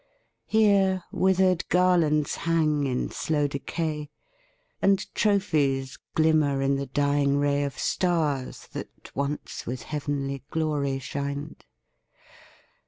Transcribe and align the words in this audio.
Here, 0.47 1.03
withered 1.11 1.69
garlands 1.69 2.33
hang 2.37 2.87
in 2.87 3.11
slow 3.11 3.47
decay, 3.47 4.09
And 4.81 4.97
trophies 5.13 5.99
glimmer 6.15 6.59
in 6.59 6.75
the 6.75 6.87
dying 6.87 7.37
ray 7.37 7.63
Of 7.63 7.77
stars 7.77 8.65
that 8.73 9.15
once 9.15 9.67
with 9.67 9.83
heavenly 9.83 10.41
glory 10.49 10.97
shined. 10.97 11.65